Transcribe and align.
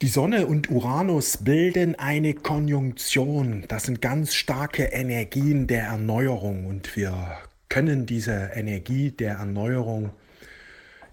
Die 0.00 0.06
Sonne 0.06 0.46
und 0.46 0.70
Uranus 0.70 1.38
bilden 1.38 1.96
eine 1.96 2.32
Konjunktion. 2.32 3.64
Das 3.66 3.82
sind 3.82 4.00
ganz 4.00 4.32
starke 4.32 4.84
Energien 4.84 5.66
der 5.66 5.86
Erneuerung 5.86 6.66
und 6.66 6.94
wir 6.94 7.36
können 7.68 8.06
diese 8.06 8.52
Energie 8.54 9.10
der 9.10 9.34
Erneuerung 9.38 10.10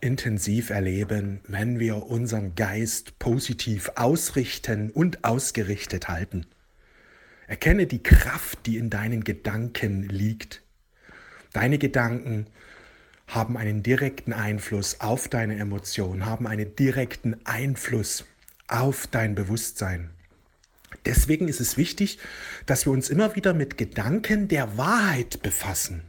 intensiv 0.01 0.69
erleben, 0.69 1.39
wenn 1.47 1.79
wir 1.79 2.05
unseren 2.05 2.53
Geist 2.53 3.17
positiv 3.17 3.89
ausrichten 3.95 4.91
und 4.91 5.23
ausgerichtet 5.23 6.07
halten. 6.07 6.45
Erkenne 7.47 7.87
die 7.87 8.03
Kraft, 8.03 8.67
die 8.67 8.77
in 8.77 8.91
deinen 8.91 9.23
Gedanken 9.23 10.03
liegt. 10.03 10.61
Deine 11.53 11.79
Gedanken 11.79 12.45
haben 13.25 13.57
einen 13.57 13.81
direkten 13.81 14.31
Einfluss 14.31 15.01
auf 15.01 15.27
deine 15.27 15.57
Emotionen, 15.57 16.27
haben 16.27 16.45
einen 16.45 16.75
direkten 16.75 17.43
Einfluss 17.45 18.25
auf 18.67 19.07
dein 19.07 19.35
Bewusstsein. 19.35 20.09
Deswegen 21.05 21.47
ist 21.47 21.59
es 21.59 21.77
wichtig, 21.77 22.19
dass 22.65 22.85
wir 22.85 22.91
uns 22.91 23.09
immer 23.09 23.35
wieder 23.35 23.53
mit 23.53 23.77
Gedanken 23.77 24.47
der 24.47 24.77
Wahrheit 24.77 25.41
befassen. 25.41 26.01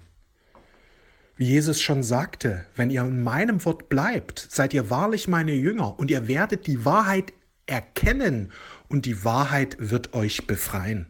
Wie 1.36 1.46
Jesus 1.46 1.82
schon 1.82 2.02
sagte, 2.02 2.64
wenn 2.76 2.88
ihr 2.88 3.02
in 3.02 3.22
meinem 3.22 3.64
Wort 3.66 3.90
bleibt, 3.90 4.46
seid 4.50 4.72
ihr 4.72 4.88
wahrlich 4.88 5.28
meine 5.28 5.52
Jünger 5.52 5.98
und 5.98 6.10
ihr 6.10 6.28
werdet 6.28 6.66
die 6.66 6.86
Wahrheit 6.86 7.34
erkennen 7.66 8.52
und 8.88 9.04
die 9.04 9.22
Wahrheit 9.24 9.76
wird 9.78 10.14
euch 10.14 10.46
befreien. 10.46 11.06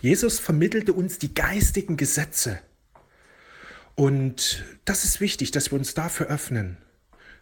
Jesus 0.00 0.40
vermittelte 0.40 0.92
uns 0.92 1.18
die 1.18 1.34
geistigen 1.34 1.96
Gesetze. 1.96 2.58
Und 3.94 4.64
das 4.84 5.04
ist 5.04 5.20
wichtig, 5.20 5.52
dass 5.52 5.70
wir 5.70 5.78
uns 5.78 5.94
dafür 5.94 6.26
öffnen. 6.26 6.78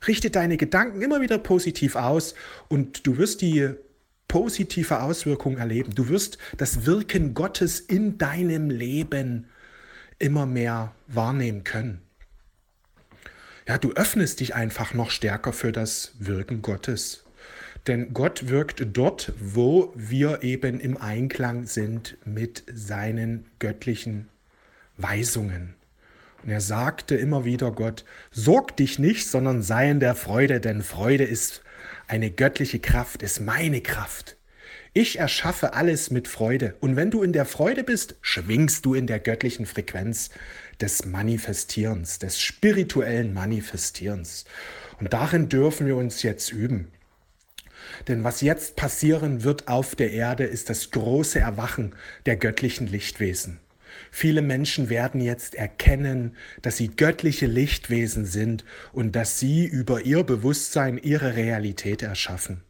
Richte 0.06 0.30
deine 0.30 0.56
Gedanken 0.56 1.02
immer 1.02 1.20
wieder 1.20 1.38
positiv 1.38 1.96
aus 1.96 2.34
und 2.68 3.06
du 3.06 3.18
wirst 3.18 3.40
die 3.42 3.70
positive 4.28 5.00
Auswirkung 5.02 5.56
erleben. 5.56 5.94
Du 5.94 6.08
wirst 6.08 6.38
das 6.56 6.86
Wirken 6.86 7.34
Gottes 7.34 7.80
in 7.80 8.18
deinem 8.18 8.70
Leben 8.70 9.46
immer 10.18 10.46
mehr 10.46 10.94
wahrnehmen 11.06 11.64
können. 11.64 12.02
Ja, 13.68 13.78
du 13.78 13.92
öffnest 13.92 14.40
dich 14.40 14.54
einfach 14.54 14.94
noch 14.94 15.10
stärker 15.10 15.52
für 15.52 15.72
das 15.72 16.12
Wirken 16.18 16.62
Gottes. 16.62 17.24
Denn 17.86 18.12
Gott 18.14 18.48
wirkt 18.48 18.84
dort, 18.96 19.32
wo 19.38 19.92
wir 19.94 20.42
eben 20.42 20.80
im 20.80 20.96
Einklang 20.96 21.66
sind 21.66 22.16
mit 22.24 22.64
seinen 22.72 23.46
göttlichen 23.58 24.28
Weisungen. 24.96 25.74
Und 26.46 26.52
er 26.52 26.60
sagte 26.60 27.16
immer 27.16 27.44
wieder 27.44 27.72
Gott, 27.72 28.04
sorg 28.30 28.76
dich 28.76 29.00
nicht, 29.00 29.26
sondern 29.26 29.62
sei 29.62 29.90
in 29.90 29.98
der 29.98 30.14
Freude, 30.14 30.60
denn 30.60 30.84
Freude 30.84 31.24
ist 31.24 31.62
eine 32.06 32.30
göttliche 32.30 32.78
Kraft, 32.78 33.24
ist 33.24 33.40
meine 33.40 33.80
Kraft. 33.80 34.36
Ich 34.92 35.18
erschaffe 35.18 35.74
alles 35.74 36.12
mit 36.12 36.28
Freude. 36.28 36.76
Und 36.78 36.94
wenn 36.94 37.10
du 37.10 37.24
in 37.24 37.32
der 37.32 37.46
Freude 37.46 37.82
bist, 37.82 38.14
schwingst 38.20 38.86
du 38.86 38.94
in 38.94 39.08
der 39.08 39.18
göttlichen 39.18 39.66
Frequenz 39.66 40.30
des 40.80 41.04
Manifestierens, 41.04 42.20
des 42.20 42.40
spirituellen 42.40 43.34
Manifestierens. 43.34 44.44
Und 45.00 45.12
darin 45.12 45.48
dürfen 45.48 45.88
wir 45.88 45.96
uns 45.96 46.22
jetzt 46.22 46.52
üben. 46.52 46.92
Denn 48.06 48.22
was 48.22 48.40
jetzt 48.40 48.76
passieren 48.76 49.42
wird 49.42 49.66
auf 49.66 49.96
der 49.96 50.12
Erde, 50.12 50.44
ist 50.44 50.70
das 50.70 50.92
große 50.92 51.40
Erwachen 51.40 51.96
der 52.24 52.36
göttlichen 52.36 52.86
Lichtwesen. 52.86 53.58
Viele 54.10 54.42
Menschen 54.42 54.88
werden 54.88 55.20
jetzt 55.20 55.54
erkennen, 55.54 56.36
dass 56.62 56.76
sie 56.76 56.88
göttliche 56.88 57.46
Lichtwesen 57.46 58.24
sind 58.24 58.64
und 58.92 59.16
dass 59.16 59.38
sie 59.38 59.66
über 59.66 60.02
ihr 60.02 60.22
Bewusstsein 60.22 60.98
ihre 60.98 61.36
Realität 61.36 62.02
erschaffen. 62.02 62.62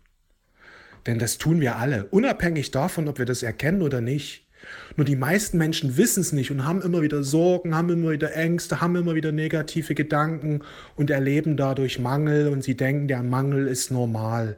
Denn 1.07 1.19
das 1.19 1.39
tun 1.39 1.61
wir 1.61 1.77
alle, 1.77 2.07
unabhängig 2.07 2.73
davon, 2.73 3.09
ob 3.09 3.19
wir 3.19 3.27
das 3.27 3.43
erkennen 3.43 3.83
oder 3.83 4.01
nicht. 4.01 4.47
Nur 4.97 5.05
die 5.05 5.17
meisten 5.17 5.59
Menschen 5.59 5.97
wissen 5.97 6.21
es 6.21 6.33
nicht 6.33 6.51
und 6.51 6.65
haben 6.65 6.83
immer 6.83 7.03
wieder 7.03 7.23
Sorgen, 7.23 7.75
haben 7.75 7.91
immer 7.91 8.11
wieder 8.11 8.35
Ängste, 8.35 8.81
haben 8.81 8.97
immer 8.97 9.15
wieder 9.15 9.31
negative 9.31 9.95
Gedanken 9.95 10.63
und 10.97 11.11
erleben 11.11 11.57
dadurch 11.57 11.99
Mangel 11.99 12.49
und 12.49 12.65
sie 12.65 12.77
denken, 12.77 13.07
der 13.07 13.23
Mangel 13.23 13.69
ist 13.69 13.91
normal. 13.91 14.57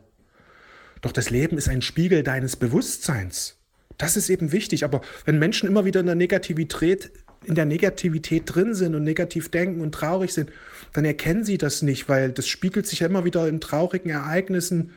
Doch 1.02 1.12
das 1.12 1.30
Leben 1.30 1.58
ist 1.58 1.68
ein 1.68 1.82
Spiegel 1.82 2.22
deines 2.22 2.56
Bewusstseins. 2.56 3.57
Das 3.98 4.16
ist 4.16 4.30
eben 4.30 4.52
wichtig. 4.52 4.84
Aber 4.84 5.02
wenn 5.24 5.38
Menschen 5.38 5.68
immer 5.68 5.84
wieder 5.84 6.00
in 6.00 6.06
der 6.06 6.14
Negativität, 6.14 7.10
in 7.44 7.56
der 7.56 7.66
Negativität 7.66 8.44
drin 8.46 8.74
sind 8.74 8.94
und 8.94 9.02
negativ 9.02 9.50
denken 9.50 9.80
und 9.80 9.92
traurig 9.92 10.32
sind, 10.32 10.50
dann 10.92 11.04
erkennen 11.04 11.44
sie 11.44 11.58
das 11.58 11.82
nicht, 11.82 12.08
weil 12.08 12.30
das 12.32 12.48
spiegelt 12.48 12.86
sich 12.86 13.00
ja 13.00 13.08
immer 13.08 13.24
wieder 13.24 13.48
in 13.48 13.60
traurigen 13.60 14.10
Ereignissen, 14.10 14.92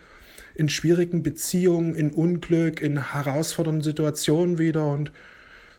in 0.54 0.70
schwierigen 0.70 1.24
Beziehungen, 1.24 1.96
in 1.96 2.12
Unglück, 2.12 2.82
in 2.82 3.12
herausfordernden 3.12 3.84
Situationen 3.84 4.60
wieder. 4.60 4.88
Und 4.88 5.12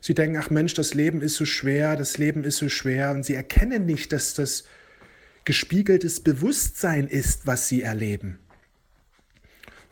sie 0.01 0.15
denken, 0.15 0.39
ach 0.39 0.51
Mensch, 0.51 0.75
das 0.75 0.95
Leben 0.95 1.23
ist 1.23 1.37
so 1.37 1.45
schwer, 1.45 1.97
das 1.97 2.19
Leben 2.19 2.43
ist 2.43 2.57
so 2.57 2.69
schwer. 2.69 3.13
Und 3.13 3.25
sie 3.25 3.35
erkennen 3.35 3.87
nicht, 3.87 4.13
dass 4.13 4.35
das 4.35 4.65
gespiegeltes 5.45 6.21
Bewusstsein 6.21 7.07
ist, 7.07 7.47
was 7.47 7.69
sie 7.69 7.83
erleben 7.83 8.39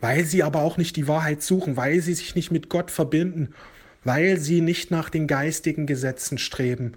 weil 0.01 0.25
sie 0.25 0.43
aber 0.43 0.61
auch 0.61 0.77
nicht 0.77 0.95
die 0.95 1.07
Wahrheit 1.07 1.41
suchen, 1.43 1.77
weil 1.77 2.01
sie 2.01 2.15
sich 2.15 2.35
nicht 2.35 2.51
mit 2.51 2.69
Gott 2.69 2.91
verbinden, 2.91 3.53
weil 4.03 4.39
sie 4.39 4.61
nicht 4.61 4.91
nach 4.91 5.09
den 5.09 5.27
geistigen 5.27 5.85
Gesetzen 5.85 6.39
streben, 6.39 6.93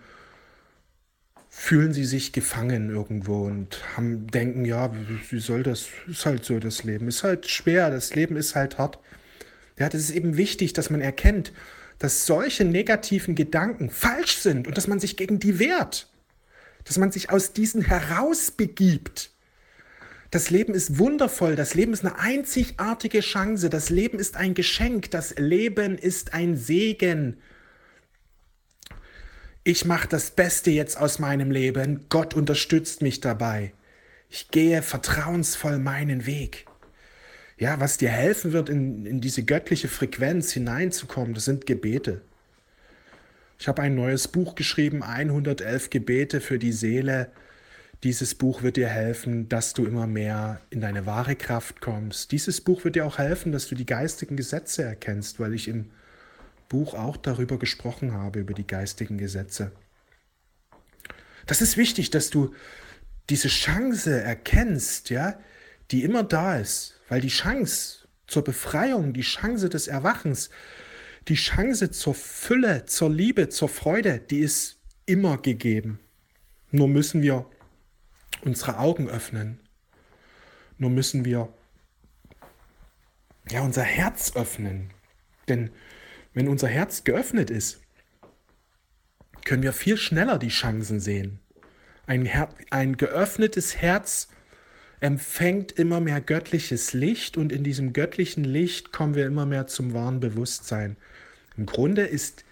fühlen 1.51 1.93
sie 1.93 2.05
sich 2.05 2.33
gefangen 2.33 2.91
irgendwo 2.91 3.45
und 3.45 3.81
haben, 3.97 4.27
denken, 4.27 4.65
ja, 4.65 4.91
wie 5.31 5.39
soll 5.39 5.63
das, 5.63 5.87
ist 6.09 6.27
halt 6.27 6.45
so 6.45 6.59
das 6.59 6.83
Leben, 6.83 7.07
ist 7.07 7.23
halt 7.23 7.49
schwer, 7.49 7.91
das 7.91 8.15
Leben 8.15 8.37
ist 8.37 8.57
halt 8.57 8.79
hart. 8.79 8.99
Ja, 9.79 9.89
das 9.89 10.01
ist 10.01 10.11
eben 10.11 10.37
wichtig, 10.37 10.73
dass 10.73 10.91
man 10.91 11.01
erkennt, 11.01 11.53
dass 11.99 12.27
solche 12.27 12.65
negativen 12.65 13.35
Gedanken 13.35 13.91
falsch 13.91 14.39
sind 14.39 14.67
und 14.67 14.77
dass 14.77 14.89
man 14.89 14.99
sich 14.99 15.17
gegen 15.17 15.39
die 15.39 15.59
wehrt, 15.59 16.11
dass 16.85 16.99
man 16.99 17.13
sich 17.13 17.31
aus 17.31 17.53
diesen 17.53 17.83
herausbegibt 17.83 19.34
das 20.35 20.51
Leben 20.51 20.75
ist 20.75 20.99
wundervoll, 20.99 21.55
das 21.55 21.75
Leben 21.75 21.93
ist 21.93 22.05
eine 22.05 22.19
einzigartige 22.19 23.21
Chance, 23.21 23.71
das 23.71 23.89
Leben 23.89 24.19
ist 24.19 24.37
ein 24.37 24.55
Geschenk, 24.55 25.13
das 25.13 25.37
Leben 25.37 25.97
ist 25.97 26.35
ein 26.35 26.57
Segen. 26.57 27.37
Ich 29.63 29.85
mache 29.85 30.09
das 30.09 30.33
Beste 30.33 30.73
jetzt 30.73 30.99
aus 30.99 31.21
meinem 31.21 31.53
Leben, 31.53 32.07
Gott 32.09 32.35
unterstützt 32.35 33.01
mich 33.01 33.21
dabei. 33.21 33.75
Ich 34.29 34.51
gehe 34.51 34.83
vertrauensvoll 34.83 35.79
meinen 35.79 36.27
Weg. 36.27 36.67
Ja, 37.57 37.79
was 37.79 37.99
dir 37.99 38.11
helfen 38.11 38.53
wird, 38.53 38.69
in, 38.69 39.07
in 39.07 39.21
diese 39.21 39.45
göttliche 39.45 39.87
Frequenz 39.87 40.51
hineinzukommen, 40.51 41.35
das 41.35 41.45
sind 41.45 41.65
Gebete. 41.65 42.23
Ich 43.61 43.69
habe 43.69 43.83
ein 43.83 43.95
neues 43.95 44.27
Buch 44.27 44.57
geschrieben, 44.57 45.05
111 45.05 45.91
Gebete 45.91 46.41
für 46.41 46.59
die 46.59 46.73
Seele 46.73 47.31
dieses 48.05 48.35
Buch 48.35 48.63
wird 48.63 48.77
dir 48.77 48.89
helfen, 48.89 49.49
dass 49.49 49.73
du 49.73 49.87
immer 49.87 50.07
mehr 50.07 50.61
in 50.69 50.83
deine 50.83 51.07
wahre 51.07 51.37
Kraft 51.37 51.81
kommst. 51.81 52.33
Dieses 52.33 52.61
Buch 52.61 52.85
wird 52.85 52.97
dir 52.97 53.07
auch 53.07 53.17
helfen, 53.17 53.51
dass 53.51 53.67
du 53.67 53.75
die 53.75 53.87
geistigen 53.87 54.37
Gesetze 54.37 54.83
erkennst, 54.83 55.41
weil 55.41 55.55
ich 55.55 55.69
im 55.69 55.91
Buch 56.69 56.93
auch 56.93 57.17
darüber 57.17 57.59
gesprochen 57.59 58.13
habe, 58.13 58.41
über 58.41 58.53
die 58.53 58.67
geistigen 58.67 59.17
Gesetze. 59.17 59.73
Das 61.47 61.63
ist 61.63 61.79
wichtig, 61.79 62.11
dass 62.11 62.29
du 62.29 62.55
diese 63.31 63.49
Chance 63.49 64.21
erkennst, 64.21 65.09
ja, 65.09 65.39
die 65.91 66.05
immer 66.05 66.25
da 66.25 66.59
ist, 66.59 67.01
weil 67.09 67.23
die 67.23 67.29
Chance 67.29 68.07
zur 68.27 68.45
Befreiung, 68.45 69.15
die 69.15 69.23
Chance 69.23 69.71
des 69.71 69.89
Erwachens, 69.89 70.51
die 71.29 71.37
Chance 71.37 71.91
zur 71.91 72.15
Fülle, 72.15 72.85
zur 72.85 73.11
Liebe, 73.11 73.49
zur 73.49 73.71
Freude, 73.71 74.19
die 74.19 74.41
ist 74.41 74.79
immer 75.07 75.39
gegeben. 75.39 76.01
Nur 76.71 76.89
müssen 76.89 77.23
wir 77.23 77.47
unsere 78.43 78.79
Augen 78.79 79.09
öffnen. 79.09 79.61
Nur 80.79 80.91
müssen 80.91 81.25
wir 81.25 81.53
ja 83.51 83.61
unser 83.61 83.83
Herz 83.83 84.35
öffnen. 84.35 84.91
Denn 85.49 85.71
wenn 86.33 86.49
unser 86.49 86.69
Herz 86.69 87.05
geöffnet 87.05 87.51
ist, 87.51 87.81
können 89.45 89.63
wir 89.63 89.73
viel 89.73 89.97
schneller 89.97 90.39
die 90.39 90.49
Chancen 90.49 91.01
sehen. 91.01 91.41
Ein, 92.07 92.25
Her 92.25 92.49
ein 92.71 92.97
geöffnetes 92.97 93.77
Herz 93.77 94.29
empfängt 95.01 95.73
immer 95.73 96.01
mehr 96.01 96.21
göttliches 96.21 96.93
Licht 96.93 97.37
und 97.37 97.53
in 97.53 97.63
diesem 97.63 97.93
göttlichen 97.93 98.45
Licht 98.45 98.93
kommen 98.93 99.15
wir 99.15 99.27
immer 99.27 99.47
mehr 99.47 99.67
zum 99.67 99.93
wahren 99.93 100.21
Bewusstsein. 100.21 100.97
Im 101.57 101.67
Grunde 101.67 102.03
ist 102.03 102.45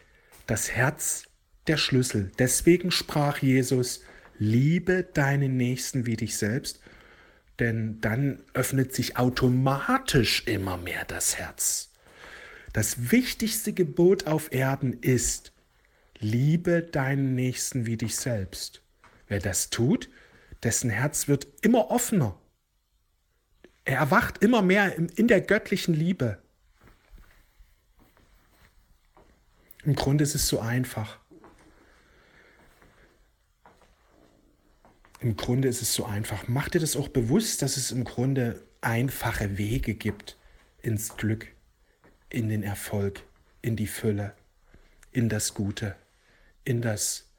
das 0.46 0.70
Herz 0.70 1.24
der 1.66 1.76
Schlüssel. 1.76 2.30
Deswegen 2.38 2.90
sprach 2.90 3.38
Jesus, 3.38 4.02
liebe 4.42 5.04
deinen 5.04 5.56
Nächsten 5.56 6.04
wie 6.04 6.16
dich 6.16 6.36
selbst, 6.36 6.80
denn 7.60 8.00
dann 8.00 8.42
öffnet 8.54 8.92
sich 8.92 9.16
automatisch 9.16 10.46
immer 10.46 10.76
mehr 10.76 11.04
das 11.04 11.38
Herz. 11.38 11.92
Das 12.72 13.12
wichtigste 13.12 13.72
Gebot 13.72 14.26
auf 14.26 14.52
Erden 14.52 14.94
ist, 14.94 15.52
liebe 16.18 16.82
deinen 16.82 17.34
Nächsten 17.36 17.86
wie 17.86 17.96
dich 17.96 18.16
selbst. 18.16 18.82
Wer 19.28 19.38
das 19.38 19.70
tut, 19.70 20.10
dessen 20.62 20.90
Herz 20.90 21.28
wird 21.28 21.46
immer 21.60 21.90
offener. 21.90 22.36
Er 23.84 23.98
erwacht 23.98 24.42
immer 24.42 24.62
mehr 24.62 24.96
in 24.96 25.28
der 25.28 25.40
göttlichen 25.40 25.94
Liebe. 25.94 26.42
Im 29.84 29.94
Grunde 29.94 30.24
ist 30.24 30.34
es 30.34 30.48
so 30.48 30.60
einfach. 30.60 31.21
Im 35.22 35.36
Grunde 35.36 35.68
ist 35.68 35.82
es 35.82 35.94
so 35.94 36.04
einfach. 36.04 36.48
Mach 36.48 36.68
dir 36.68 36.80
das 36.80 36.96
auch 36.96 37.06
bewusst, 37.06 37.62
dass 37.62 37.76
es 37.76 37.92
im 37.92 38.02
Grunde 38.02 38.60
einfache 38.80 39.56
Wege 39.56 39.94
gibt 39.94 40.36
ins 40.82 41.16
Glück, 41.16 41.46
in 42.28 42.48
den 42.48 42.64
Erfolg, 42.64 43.22
in 43.60 43.76
die 43.76 43.86
Fülle, 43.86 44.34
in 45.12 45.28
das 45.28 45.54
Gute, 45.54 45.94
in 46.64 46.82
das 46.82 47.30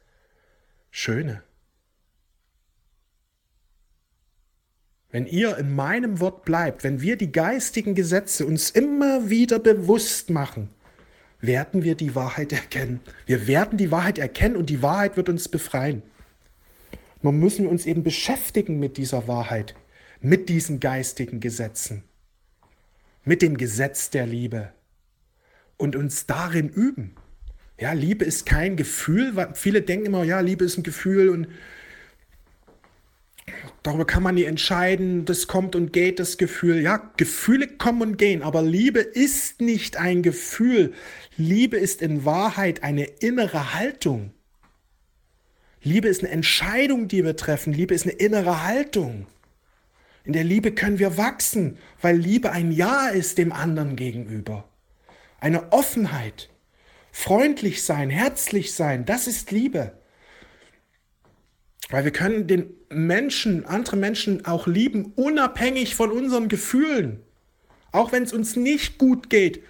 Schöne. 0.91 1.43
Wenn 5.11 5.25
ihr 5.25 5.57
in 5.57 5.75
meinem 5.75 6.21
Wort 6.21 6.45
bleibt, 6.45 6.85
wenn 6.85 7.01
wir 7.01 7.17
die 7.17 7.33
geistigen 7.33 7.95
Gesetze 7.95 8.45
uns 8.45 8.69
immer 8.69 9.29
wieder 9.29 9.59
bewusst 9.59 10.29
machen, 10.29 10.69
werden 11.41 11.83
wir 11.83 11.95
die 11.95 12.15
Wahrheit 12.15 12.53
erkennen. 12.53 13.01
Wir 13.25 13.45
werden 13.45 13.77
die 13.77 13.91
Wahrheit 13.91 14.19
erkennen 14.19 14.55
und 14.55 14.69
die 14.69 14.81
Wahrheit 14.81 15.17
wird 15.17 15.27
uns 15.27 15.49
befreien. 15.49 16.01
Nun 17.23 17.39
müssen 17.39 17.63
wir 17.63 17.71
uns 17.71 17.85
eben 17.85 18.03
beschäftigen 18.03 18.79
mit 18.79 18.97
dieser 18.97 19.27
Wahrheit, 19.27 19.75
mit 20.19 20.49
diesen 20.49 20.81
geistigen 20.81 21.39
Gesetzen, 21.39 22.03
mit 23.23 23.41
dem 23.41 23.57
Gesetz 23.57 24.09
der 24.09 24.27
Liebe 24.27 24.73
und 25.77 25.95
uns 25.95 26.27
darin 26.27 26.67
üben. 26.67 27.15
Ja, 27.79 27.93
Liebe 27.93 28.25
ist 28.25 28.45
kein 28.45 28.75
Gefühl. 28.75 29.33
Viele 29.53 29.81
denken 29.81 30.07
immer, 30.07 30.25
ja, 30.25 30.41
Liebe 30.41 30.65
ist 30.65 30.77
ein 30.77 30.83
Gefühl 30.83 31.29
und 31.29 31.47
Darüber 33.83 34.05
kann 34.05 34.23
man 34.23 34.35
nie 34.35 34.45
entscheiden, 34.45 35.25
das 35.25 35.47
kommt 35.47 35.75
und 35.75 35.91
geht, 35.91 36.19
das 36.19 36.37
Gefühl. 36.37 36.81
Ja, 36.81 37.11
Gefühle 37.17 37.67
kommen 37.67 38.01
und 38.01 38.17
gehen, 38.17 38.41
aber 38.41 38.61
Liebe 38.61 38.99
ist 38.99 39.59
nicht 39.59 39.97
ein 39.97 40.23
Gefühl. 40.23 40.93
Liebe 41.35 41.75
ist 41.75 42.01
in 42.01 42.23
Wahrheit 42.23 42.83
eine 42.83 43.03
innere 43.03 43.73
Haltung. 43.73 44.32
Liebe 45.83 46.07
ist 46.07 46.23
eine 46.23 46.31
Entscheidung, 46.31 47.07
die 47.07 47.23
wir 47.23 47.35
treffen. 47.35 47.73
Liebe 47.73 47.93
ist 47.93 48.05
eine 48.05 48.13
innere 48.13 48.63
Haltung. 48.63 49.27
In 50.23 50.31
der 50.33 50.45
Liebe 50.45 50.71
können 50.71 50.99
wir 50.99 51.17
wachsen, 51.17 51.77
weil 52.01 52.17
Liebe 52.17 52.51
ein 52.51 52.71
Ja 52.71 53.09
ist 53.09 53.37
dem 53.37 53.51
anderen 53.51 53.97
gegenüber. 53.97 54.63
Eine 55.41 55.73
Offenheit. 55.73 56.49
Freundlich 57.11 57.83
sein, 57.83 58.09
herzlich 58.09 58.73
sein, 58.73 59.05
das 59.05 59.27
ist 59.27 59.51
Liebe. 59.51 59.91
Weil 61.89 62.05
wir 62.05 62.11
können 62.11 62.47
den 62.47 62.73
Menschen, 62.89 63.65
andere 63.65 63.97
Menschen 63.97 64.45
auch 64.45 64.67
lieben, 64.67 65.11
unabhängig 65.15 65.95
von 65.95 66.11
unseren 66.11 66.47
Gefühlen. 66.47 67.21
Auch 67.91 68.11
wenn 68.11 68.23
es 68.23 68.33
uns 68.33 68.55
nicht 68.55 68.97
gut 68.97 69.29
geht, 69.29 69.61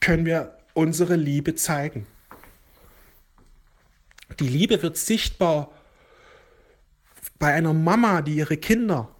können 0.00 0.26
wir 0.26 0.58
unsere 0.74 1.16
Liebe 1.16 1.54
zeigen. 1.54 2.06
Die 4.40 4.48
Liebe 4.48 4.82
wird 4.82 4.96
sichtbar 4.96 5.72
bei 7.38 7.52
einer 7.52 7.72
Mama, 7.72 8.22
die 8.22 8.36
ihre 8.36 8.56
Kinder, 8.56 9.14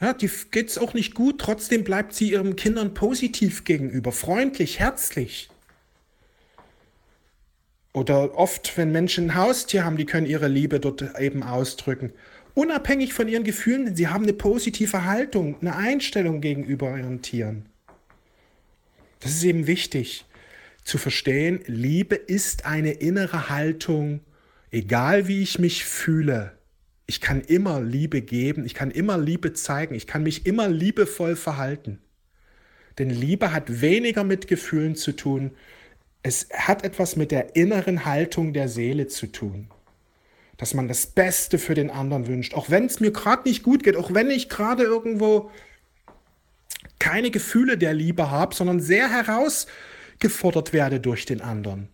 ja, 0.00 0.12
die 0.12 0.30
geht 0.50 0.68
es 0.68 0.78
auch 0.78 0.94
nicht 0.94 1.14
gut, 1.14 1.40
trotzdem 1.40 1.82
bleibt 1.82 2.14
sie 2.14 2.30
ihren 2.30 2.54
Kindern 2.54 2.94
positiv 2.94 3.64
gegenüber, 3.64 4.12
freundlich, 4.12 4.78
herzlich. 4.78 5.48
Oder 7.92 8.36
oft, 8.36 8.76
wenn 8.76 8.92
Menschen 8.92 9.30
ein 9.30 9.34
Haustier 9.34 9.84
haben, 9.84 9.96
die 9.96 10.06
können 10.06 10.26
ihre 10.26 10.46
Liebe 10.46 10.78
dort 10.78 11.18
eben 11.18 11.42
ausdrücken. 11.42 12.12
Unabhängig 12.54 13.12
von 13.12 13.26
ihren 13.26 13.42
Gefühlen, 13.42 13.96
sie 13.96 14.06
haben 14.06 14.22
eine 14.22 14.34
positive 14.34 15.04
Haltung, 15.04 15.56
eine 15.60 15.74
Einstellung 15.74 16.40
gegenüber 16.40 16.96
ihren 16.96 17.22
Tieren. 17.22 17.66
Das 19.20 19.32
ist 19.32 19.42
eben 19.42 19.66
wichtig 19.66 20.26
zu 20.84 20.96
verstehen. 20.96 21.60
Liebe 21.66 22.14
ist 22.14 22.66
eine 22.66 22.92
innere 22.92 23.48
Haltung, 23.48 24.20
egal 24.70 25.28
wie 25.28 25.42
ich 25.42 25.58
mich 25.58 25.84
fühle. 25.84 26.52
Ich 27.06 27.20
kann 27.20 27.40
immer 27.40 27.80
Liebe 27.80 28.20
geben, 28.20 28.66
ich 28.66 28.74
kann 28.74 28.90
immer 28.90 29.16
Liebe 29.16 29.52
zeigen, 29.54 29.94
ich 29.94 30.06
kann 30.06 30.22
mich 30.22 30.46
immer 30.46 30.68
liebevoll 30.68 31.36
verhalten. 31.36 32.00
Denn 32.98 33.10
Liebe 33.10 33.52
hat 33.52 33.80
weniger 33.80 34.24
mit 34.24 34.48
Gefühlen 34.48 34.94
zu 34.94 35.12
tun 35.12 35.52
es 36.22 36.48
hat 36.52 36.84
etwas 36.84 37.16
mit 37.16 37.30
der 37.30 37.56
inneren 37.56 38.04
Haltung 38.04 38.52
der 38.52 38.68
Seele 38.68 39.06
zu 39.06 39.26
tun. 39.26 39.68
Dass 40.56 40.74
man 40.74 40.88
das 40.88 41.06
Beste 41.06 41.58
für 41.58 41.74
den 41.74 41.90
anderen 41.90 42.26
wünscht. 42.26 42.54
Auch 42.54 42.70
wenn 42.70 42.86
es 42.86 43.00
mir 43.00 43.12
gerade 43.12 43.48
nicht 43.48 43.62
gut 43.62 43.84
geht, 43.84 43.96
auch 43.96 44.12
wenn 44.12 44.30
ich 44.30 44.48
gerade 44.48 44.82
irgendwo 44.82 45.50
keine 46.98 47.30
Gefühle 47.30 47.78
der 47.78 47.94
Liebe 47.94 48.30
habe, 48.30 48.54
sondern 48.54 48.80
sehr 48.80 49.08
herausgefordert 49.08 50.72
werde 50.72 50.98
durch 50.98 51.26
den 51.26 51.40
anderen. 51.40 51.88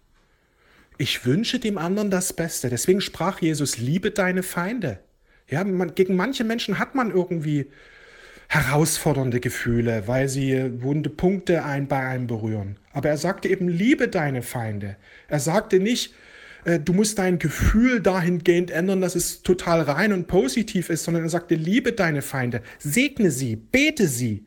Ich 0.97 1.27
wünsche 1.27 1.59
dem 1.59 1.77
anderen 1.77 2.11
das 2.11 2.33
Beste. 2.33 2.71
Deswegen 2.71 3.01
sprach 3.01 3.41
Jesus, 3.41 3.79
liebe 3.79 4.13
deine 4.13 4.43
Feinde. 4.43 5.01
Ja, 5.49 5.65
man, 5.65 5.95
gegen 5.95 6.15
manche 6.15 6.45
Menschen 6.45 6.79
hat 6.79 6.95
man 6.95 7.11
irgendwie 7.11 7.67
herausfordernde 8.49 9.41
Gefühle, 9.41 10.07
weil 10.07 10.29
sie 10.29 10.83
wunde 10.83 11.11
Punkte 11.11 11.65
ein 11.65 11.89
bei 11.89 11.99
einem 11.99 12.27
berühren. 12.27 12.77
Aber 12.93 13.09
er 13.09 13.17
sagte 13.17 13.49
eben, 13.49 13.69
liebe 13.69 14.09
deine 14.09 14.43
Feinde. 14.43 14.97
Er 15.29 15.41
sagte 15.41 15.81
nicht, 15.81 16.15
äh, 16.65 16.79
du 16.79 16.93
musst 16.93 17.19
dein 17.19 17.39
Gefühl 17.41 18.01
dahingehend 18.01 18.71
ändern, 18.71 19.01
dass 19.01 19.17
es 19.17 19.43
total 19.43 19.81
rein 19.83 20.13
und 20.13 20.29
positiv 20.29 20.91
ist, 20.91 21.05
sondern 21.05 21.25
er 21.25 21.31
sagte, 21.31 21.57
liebe 21.57 21.93
deine 21.93 22.23
Feinde, 22.23 22.63
segne 22.79 23.33
sie, 23.33 23.57
bete 23.57 24.07
sie. 24.07 24.47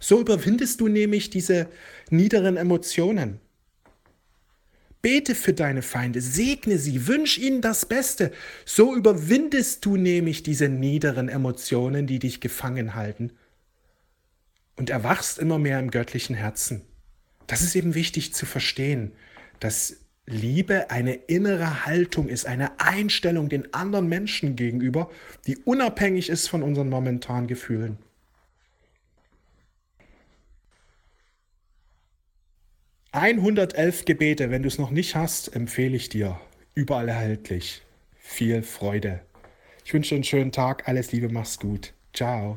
So 0.00 0.20
überwindest 0.20 0.80
du 0.80 0.88
nämlich 0.88 1.30
diese 1.30 1.68
niederen 2.10 2.56
Emotionen. 2.56 3.40
Bete 5.00 5.34
für 5.34 5.52
deine 5.52 5.82
Feinde, 5.82 6.20
segne 6.20 6.78
sie, 6.78 7.06
wünsch 7.06 7.38
ihnen 7.38 7.60
das 7.60 7.86
Beste. 7.86 8.32
So 8.64 8.94
überwindest 8.94 9.84
du 9.84 9.96
nämlich 9.96 10.42
diese 10.42 10.68
niederen 10.68 11.28
Emotionen, 11.28 12.06
die 12.06 12.18
dich 12.18 12.40
gefangen 12.40 12.94
halten 12.94 13.32
und 14.76 14.90
erwachst 14.90 15.38
immer 15.38 15.58
mehr 15.58 15.78
im 15.78 15.90
göttlichen 15.90 16.34
Herzen. 16.34 16.82
Das 17.46 17.62
ist 17.62 17.76
eben 17.76 17.94
wichtig 17.94 18.34
zu 18.34 18.46
verstehen, 18.46 19.12
dass 19.60 19.96
Liebe 20.26 20.90
eine 20.90 21.14
innere 21.14 21.86
Haltung 21.86 22.28
ist, 22.28 22.46
eine 22.46 22.78
Einstellung 22.78 23.48
den 23.48 23.72
anderen 23.72 24.08
Menschen 24.08 24.56
gegenüber, 24.56 25.10
die 25.46 25.56
unabhängig 25.56 26.28
ist 26.28 26.48
von 26.48 26.62
unseren 26.62 26.90
momentanen 26.90 27.46
Gefühlen. 27.46 27.98
»111 33.18 34.04
Gebete, 34.04 34.50
wenn 34.50 34.62
du 34.62 34.68
es 34.68 34.78
noch 34.78 34.90
nicht 34.90 35.16
hast, 35.16 35.54
empfehle 35.54 35.96
ich 35.96 36.08
dir. 36.08 36.40
Überall 36.74 37.08
erhältlich. 37.08 37.82
Viel 38.16 38.62
Freude. 38.62 39.20
Ich 39.84 39.92
wünsche 39.92 40.10
dir 40.10 40.14
einen 40.16 40.24
schönen 40.24 40.52
Tag. 40.52 40.86
Alles 40.86 41.10
Liebe, 41.10 41.28
mach's 41.28 41.58
gut. 41.58 41.94
Ciao. 42.14 42.56